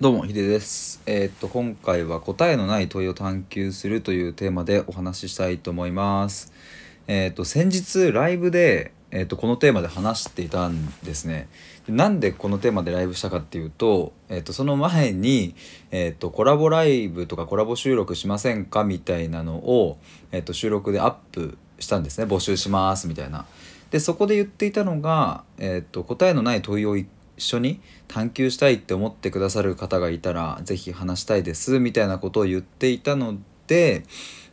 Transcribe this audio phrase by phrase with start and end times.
[0.00, 1.02] どうも、ヒデです。
[1.06, 6.52] えーっと、今回は答えのない問いを探求するというテーマでお話ししたいと思います。
[7.08, 11.48] えーっと、先日ライブで、えーっと、このテーマで話していたんですね。
[11.88, 15.56] でなんでこのテーマでライブしたかっていうと、えっと、その前に、
[15.90, 19.98] えっと、コラボライブとかコラボ収録しませんかみたいなのを、
[20.30, 22.24] えっと、収録でアップしたんですね。
[22.24, 23.46] 募集しますみたいな。
[23.90, 27.08] で、そこで言っていたのが、えっと、答えのない問いを一
[27.42, 34.04] 緒に探求したいって思ってくださる方がいたら是非話したいですみたいなことを言っていたので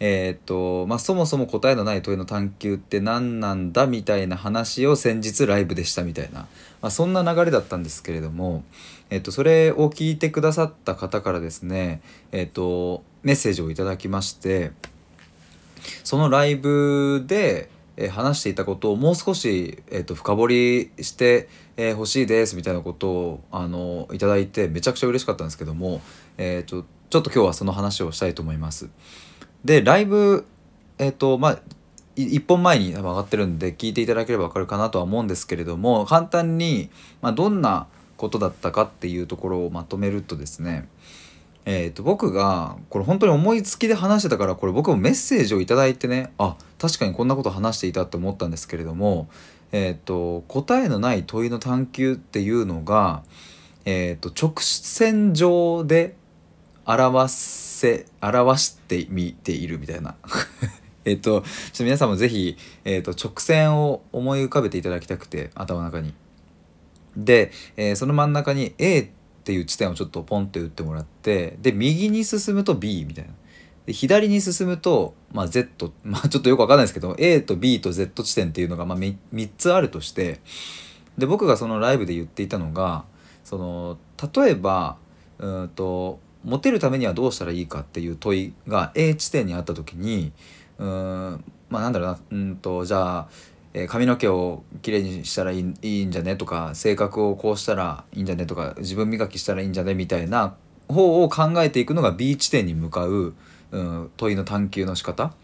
[0.00, 6.40] えーっとまあそもそも答えのない問いの探求って何なんだみたいな話を先日ライブでしたみたいな、
[6.80, 8.64] まあ、そんな流れだったんですけれども、
[9.10, 12.00] えーっとそれを聞いてくださった方からですね
[12.32, 14.72] えーっとメッセージをいただきまして
[16.02, 17.68] そのライブで、
[18.10, 26.00] 話していたことをもう少し、えー、と深掘りして、えー欲しいですみたいなことをあのいただいてめちゃくちゃ嬉しかったんですけども、
[26.38, 28.88] えー、とちょっと今日はその話をしたいと思います。
[29.64, 30.44] でライブ
[30.98, 31.58] えっ、とまあ
[32.16, 36.90] い一本前に上がってるんで聞いていただければ分かるかなとは思うんですけれども簡単に、
[37.22, 37.86] まあ、どんな
[38.18, 40.88] ことだったかっていうところをまとめるとですね
[41.64, 49.28] えー、と僕がこれ本当に思いつきで話してたからこれ僕もメッセージを頂いてねあ確かにこんなこと話していたって思ったんですけれども、
[49.72, 53.22] えー、と答えのない問いの探求っていうのが、
[53.84, 56.14] えー、と直線上で
[56.84, 60.14] 表せ表してみているみたいな。
[61.04, 66.14] えっとちょっと皆さんもぜひ、えー、と直線を思い浮かべていただきたくて頭の中に。
[67.16, 69.08] で、えーその真ん中に A っ
[69.44, 73.32] ていう地点をちょっとポンって打ってもらってで右に進むと B みたいな
[73.86, 80.40] で左に進むと、まあ、Z、まあ、 ちょっとよくわかんないですけど A と B と Z 地点っていうのが、まあ、3, 3つあるとして
[81.18, 83.04] で僕がそのライブで言っていたのが
[83.44, 83.98] その
[84.34, 84.96] 例えば
[85.38, 90.32] うんとモテるためにはどうしたらいいかっていう問いが A 地点にあった時に
[90.78, 93.28] うんまあなんだろうなうんとじゃあ
[93.74, 100.54] えー髪の毛をきれいにしたらいいいいんじゃねとか性格をこうしたらいいんじゃねとか自分磨きしたらいいんじゃねみたいな
[100.88, 103.34] 方を考えていくのが B 地点に向かう、
[103.72, 105.34] うん、問いの探求の仕方？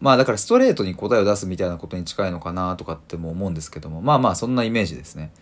[0.00, 5.32] まあだからストレートに答えを出すみたいなことに近いのかなとかっても思うんですけどもまあまあそんなイメージですね。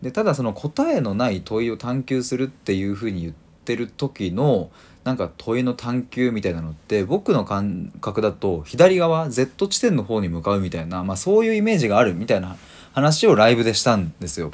[0.00, 3.32] でただその答えのない問いを探求するっていうふうに言っ
[3.64, 4.70] てる時の
[5.04, 12.56] なんか問いの探求みたいなのって僕の感覚だと左側 Z 地点の方に向かうみたいな、まあ、そういうイメージがあるみたいな
[12.92, 14.52] 話をライブでしたんですよ。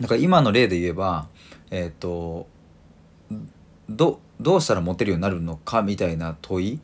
[0.00, 1.26] だから今の例で言えば
[1.70, 2.46] えっ、と
[3.88, 6.80] どどうしたらモテるようになるのかみたいな問い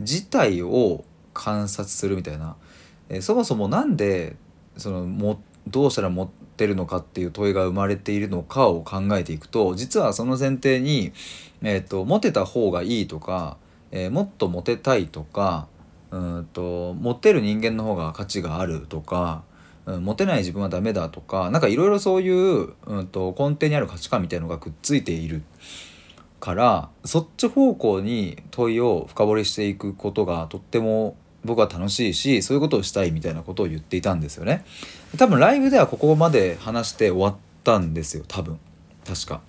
[0.00, 2.56] 自体を観察するみたいな、
[3.08, 4.36] えーそもそもなんで
[4.76, 11.12] そのもどうしたらモテるのかっていう問いが生まれているのかを考えていくと実はその前提に、
[11.62, 13.56] えー、とモテた方がいいとか、
[13.92, 15.68] えーもっとモテたいとか
[16.10, 19.44] うんとモテる人間の方が価値があるとか、
[19.86, 25.42] うん、モテない自分はダメだとかなんかいろいろそういう、うん、と根底にある価値観みたいのがくっついている。
[26.44, 34.62] からそっち方向に問いを深掘りしていくことがとっても僕は楽しいしそういうことをしたいみたいなことを言っていたんですよね。
[35.16, 38.58] 多分ライブではここまで話して終わったんですよ多分
[39.06, 39.40] 確か。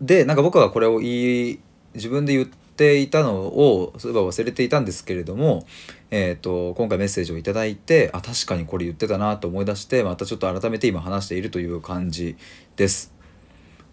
[0.00, 1.58] でなんか僕はこれを言い
[1.92, 5.66] 自分で言っていたのをそういえば忘れていたんですけれども、
[6.10, 12.36] えー、と今回メッセージを頂いてあ確かにこれ言ってたなと思い出してまたちょっと改めて今話しているという感じ
[12.76, 13.12] です。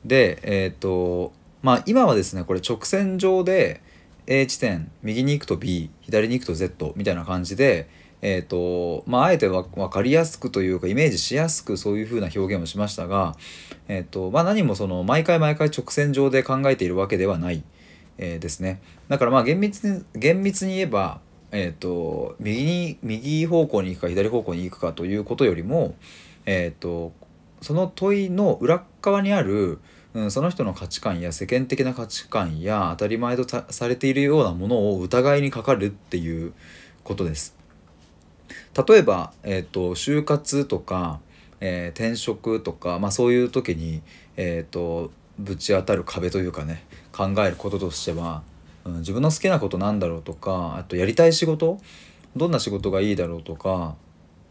[0.06, 1.34] でえっ、と
[1.64, 3.82] まあ今はですねこれ直線上で
[4.28, 7.90] A 地点右に行くと B 左に行くと Z みたいな感じで
[8.22, 13.36] えっ、とまああえて分かりやすくというかイメージしやすくそういう風な表現をしましたが
[13.90, 17.64] えっ、とまあ何もその毎回毎回直線上で考えているわけではない、
[18.18, 18.82] えーですね。
[19.10, 21.20] だからまあ厳密に厳密に言えば
[21.52, 25.96] えっ、と右に右方向に行くか左方向に行くかということよりも
[26.46, 27.12] えっ、と
[27.62, 29.80] その問いの裏側にある、
[30.14, 36.54] うん、その人の価値観や世間的な価値観や当たり前とされているようなものを疑いにかかるっていう
[37.04, 37.56] ことです。
[38.88, 41.20] 例えば、えー、と就活とか、
[41.60, 44.02] えー転職とか、まあ、そういう時に、
[44.36, 48.44] えー、とぶち当たる壁というかね考えることとしては、
[48.86, 51.80] うん、自分の好きなことなんだろうとかあとやりたい仕事
[52.36, 53.96] どんな仕事がいいだろうとか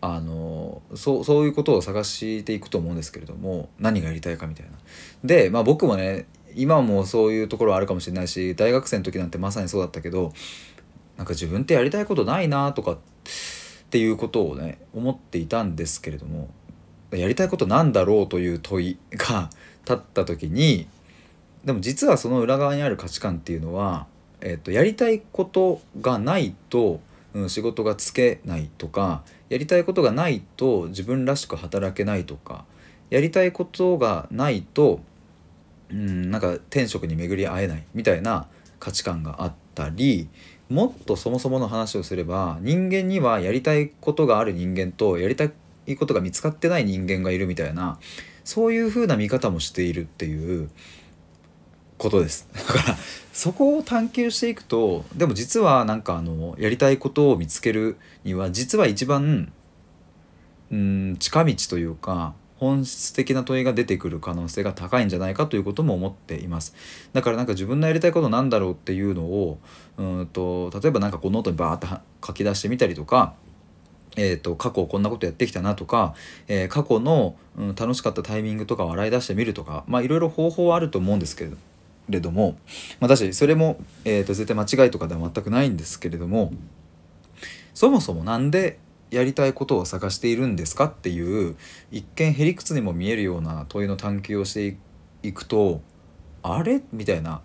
[0.05, 4.73] あのそうそういうことを探していくと思うんですけれども何がやりたいかみたいな。
[5.25, 10.33] で、まあ、僕もね今もそういうところはあるかもしれないし大学生の時なんてまさにそうだったけど
[11.17, 12.99] なんか自分ってやりたいことないなとかっ
[13.91, 16.51] ていうことをね思っていたんですけれども
[17.13, 19.51] やりたいことなんだろうという問いが
[19.85, 20.89] 立った時に
[21.65, 24.07] でも実はその裏側にある価値観っていうのは、
[24.41, 27.01] えー、とやりたいことがないと、
[27.35, 32.65] うん、仕事がつけないとかやりたいことがないと自分らしく働けないとか
[33.11, 35.01] やりたいことがないと、
[35.91, 38.49] うん、なんか天職に巡り会えないみたいな
[38.81, 40.29] 価値観があったり
[40.69, 45.45] もっとそもそもの話をすれば人間にはやりたいことがある人間とやりた
[45.87, 47.99] いことが見つかってない人間がいるみたいな
[48.45, 50.71] そういう風な見方もしているっていう
[51.99, 52.49] ことです。
[52.55, 52.97] だから
[53.33, 59.53] そこを探求していくとでも実はなんかあのやりたいことを見つけるには実は一番
[60.71, 66.75] うん近道というか本質的な問いが出てくる可能性が高いんじゃないかということも思っています。
[67.13, 69.59] だからなんか自分のやりたいことなんだろうっていうのを
[69.97, 73.35] うんと例えば何かこうノートにバーッと書き出してみたりとか
[74.17, 76.15] えーと、過去こんなことやってきたなとか、
[76.49, 81.57] えー、過去の、うん、楽しかったタイミングとかを洗い出してみるとかまあいろいろ方法はあると思うんですけれど。
[82.21, 82.59] も、
[83.01, 86.53] まあ、確かにそれも、えーと絶対間違いとかでは全くないんですけれども
[87.75, 88.79] そもそも何で
[89.11, 91.57] やりたいことを探しているんですかっていう
[91.91, 94.77] 一見へりくつにも見えるような問いの探求をして
[95.23, 95.81] いくと
[96.43, 96.83] あれ？
[96.93, 97.41] みたいな。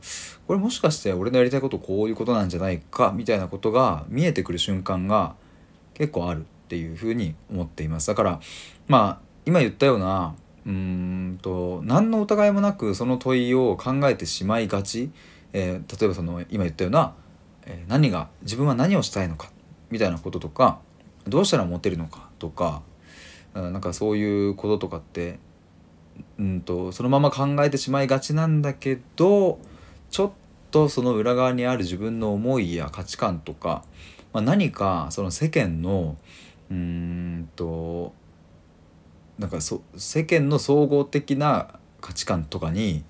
[0.48, 3.14] これもしかして俺のやりたいことこういうことなんじゃないか？
[3.16, 5.36] みたいなことが見えてくる瞬間が
[5.94, 8.08] 結構あるっていうふうに思っています。
[8.08, 8.40] だから
[8.88, 10.36] まあ今言ったような
[10.68, 15.12] うんと何の疑いもなくその問いを考えてしまいがち、
[15.54, 17.16] えー、例えばその今言ったような、
[17.66, 19.50] えー、何が自分は何をしたいのか
[19.90, 20.80] みたいなこととか
[21.26, 22.82] どうしたらモテるのかとか
[23.54, 25.40] なんかそういうこととかって
[26.38, 29.60] うんとそのまま考えてしまいがちなんだけど
[30.10, 30.32] ちょっ
[30.72, 33.84] とその裏側にある自分の思いや価値観とか、
[34.34, 36.18] まあ、何かその世間の
[36.70, 38.14] うんと
[39.40, 43.04] なんかそ世間の総合的な価値観とかに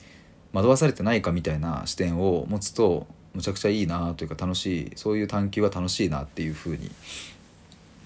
[0.53, 6.89] 惑わされてないかみたいな視点を持つとむちゃくちゃいいなというか楽しいそういう探求は楽しいなっていうふうに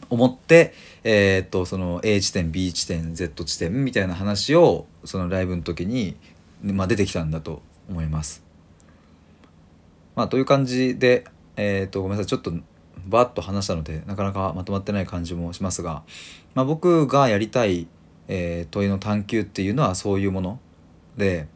[0.09, 0.73] 思って、
[1.03, 6.18] えー、っとその A 地点 B 地点 Z 地点みたいな話をそのライブの時に、
[6.62, 8.44] まあ、出てきたんだと思います。
[10.15, 11.23] まあ、という感じで、
[11.56, 12.51] えー、っとごめんなさいちょっと
[13.07, 16.03] バッと話したのでなかなかまとまってない感じもしますが、
[16.53, 17.88] まあ、僕がやりたい、
[18.33, 20.60] えー、問いの探求っていうのはそういうもの。
[21.18, 21.48] で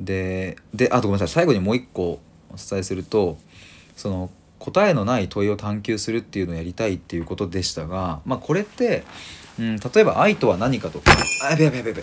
[0.00, 1.28] でであとごめんなさい。
[1.28, 2.18] 最後にもう一個
[2.50, 3.36] お伝えすると
[3.94, 9.04] その答えのない問いを探求するっていうのをやりたいっていうことでしたが、まあ、これって、
[9.58, 11.12] うん、例えば愛とは何かとか
[11.42, 12.02] あやべやべやべやべ。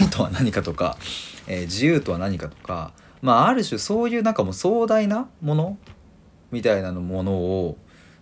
[0.00, 0.96] 愛とは何かとか、
[1.46, 5.76] えー、自由とは何かとか、まあ、ある種そういうなんかもう壮大なもの
[6.50, 7.76] みたいなものを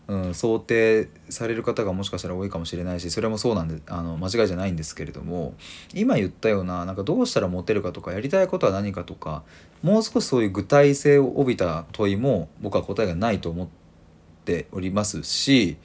[0.07, 5.55] うん、想定される方がもしかしたら多いかもしれないしそれもそうなんであの間違いじゃないんですけれども
[5.95, 9.43] 今言ったようななんかどうしたらモテるかとかやりたいことは何かとか
[9.83, 13.69] もう少しそういう具体性を帯びた問いも僕は答えがないと思っ
[14.45, 15.79] ておりますし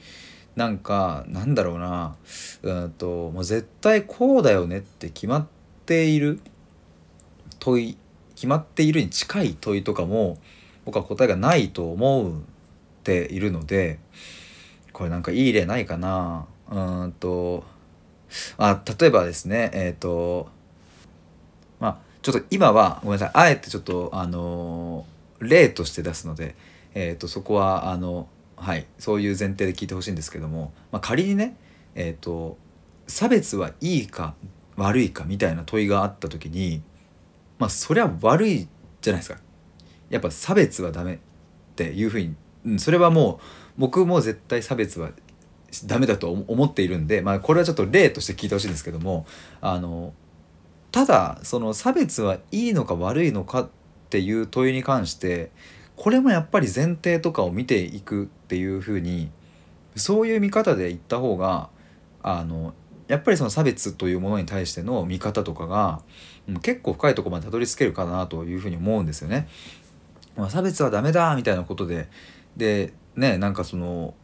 [0.54, 2.16] なんかなんだろうな
[2.62, 5.46] うんともう絶対こうだよねって決まっ
[5.86, 6.40] ている
[7.58, 7.96] 問い
[8.34, 10.38] 決まっているに近い問いとかも
[10.84, 12.42] 僕は答えがないと思う
[13.02, 13.98] ているので
[14.92, 16.46] これなんかいい例ないかな？
[16.70, 17.64] うんと
[18.58, 20.48] あ例えばですねえっ、ー、と
[21.80, 25.04] まあちょっと今はごめんなさいあえてちょっとあの
[25.40, 26.54] 例として出すので、
[26.94, 31.56] えーと、そこはあのはいそういう前提で聞いてほしいんですけども、まあ、仮にね
[31.94, 32.58] えっ、ー、と
[33.06, 34.34] 差別はいいか
[34.76, 36.82] 悪いかみたいな問いがあった時に
[37.58, 38.68] まあそれは悪い
[39.00, 39.38] じゃないですか。
[40.10, 41.18] やっぱ差別はダメっ
[41.76, 43.40] ていうふうにうん、それはも
[43.78, 45.10] う僕も絶対差別は
[45.86, 49.26] ダメだと思っているんで、まあ、これはちょっと例として聞いてほしいんですけども
[49.60, 50.12] あの
[50.90, 53.68] ただその差別はいいのか悪いのかっ
[54.10, 55.50] ていう問いに関して
[55.96, 59.30] これもやっぱり前提とかを見ていくっていうふうに
[59.94, 61.68] そういう見方で言った方が
[62.22, 62.74] あの
[63.06, 66.00] やっぱりその差別というものに対しての見方とかが
[66.62, 69.48] 結構深いとこまでたどり着けるかなというふうに思うんですよね。
[70.36, 72.08] まあ、差別はダメだみたいなことで
[72.60, 74.14] でねなんかその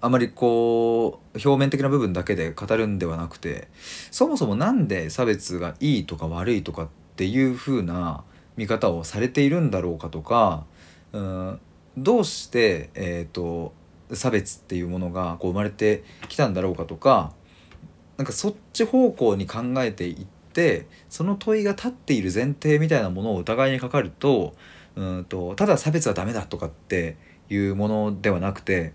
[0.00, 3.68] あまりこう表面的な部分だけで語るんではなくて
[4.10, 8.22] そもそも何で差別がいいとか悪いとかっていう風な
[8.56, 10.64] 見方をされているんだろうかとか
[11.12, 11.60] うん
[11.98, 13.74] どうして、えーと、
[14.12, 17.32] 差別っていうものがこう生まれてきたんだろうかとか
[18.16, 24.54] なんかそっち方向に考えていってその問いが立っている前提みたいなものを疑いにかかると
[24.94, 27.16] うんとただ差別はダメだとかって
[27.50, 28.94] いうものではなくて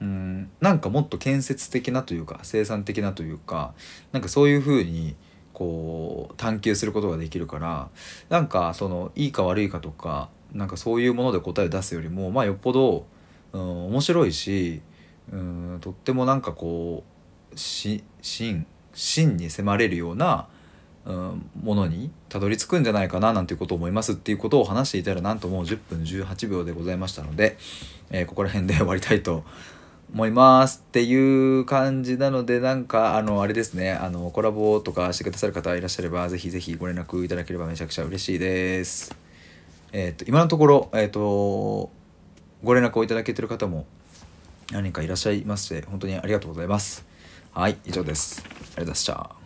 [0.00, 3.72] うんなんかもっと建設的なというか生産的なというか
[4.10, 5.14] なんかそういうふうに
[5.52, 7.88] こう探求することができるから
[8.28, 13.06] なんかそのいいか悪いかとかなんかそういうもので答えを出すよりもまあよっぽど、
[13.52, 14.82] うん、面白いし、
[15.32, 17.04] うん、とってもなんかこ
[17.54, 20.48] うし真真に迫れるような、
[21.04, 27.56] うん、ものにたどり着くんじゃないかななんていうことを思いますっていうことを話していたらなんともう10分18秒でございましたので、
[28.10, 29.42] えー、ここら辺で終わりたいと
[30.12, 39.16] 思いますっていう感じなのでなんかあのあれですねあのコラボとかしてくださる方いらっしゃればぜひぜひご連絡いただければめちゃくちゃ嬉しいです。
[39.92, 41.90] えっ、と今のところえっ、と
[42.62, 43.86] ご連絡をいただけてる方も
[44.70, 47.06] 何かいらっしゃいまして本当にありがとうございます。
[47.52, 48.42] はい以上です。
[48.44, 49.41] ありがとうございました。